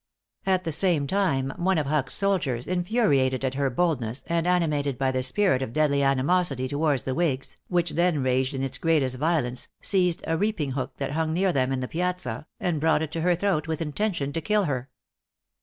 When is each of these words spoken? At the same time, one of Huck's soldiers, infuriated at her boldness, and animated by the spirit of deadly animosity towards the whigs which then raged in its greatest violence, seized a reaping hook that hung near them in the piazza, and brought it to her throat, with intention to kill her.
At 0.47 0.63
the 0.63 0.71
same 0.71 1.05
time, 1.05 1.53
one 1.57 1.77
of 1.77 1.85
Huck's 1.85 2.15
soldiers, 2.15 2.65
infuriated 2.65 3.45
at 3.45 3.53
her 3.53 3.69
boldness, 3.69 4.23
and 4.25 4.47
animated 4.47 4.97
by 4.97 5.11
the 5.11 5.21
spirit 5.21 5.61
of 5.61 5.73
deadly 5.73 6.01
animosity 6.01 6.67
towards 6.67 7.03
the 7.03 7.13
whigs 7.13 7.55
which 7.67 7.91
then 7.91 8.23
raged 8.23 8.55
in 8.55 8.63
its 8.63 8.79
greatest 8.79 9.17
violence, 9.17 9.67
seized 9.79 10.23
a 10.25 10.35
reaping 10.37 10.71
hook 10.71 10.97
that 10.97 11.11
hung 11.11 11.33
near 11.33 11.53
them 11.53 11.71
in 11.71 11.81
the 11.81 11.87
piazza, 11.87 12.47
and 12.59 12.81
brought 12.81 13.03
it 13.03 13.11
to 13.11 13.21
her 13.21 13.35
throat, 13.35 13.67
with 13.67 13.79
intention 13.79 14.33
to 14.33 14.41
kill 14.41 14.63
her. 14.63 14.89